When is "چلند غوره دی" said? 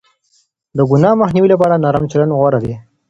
2.11-2.73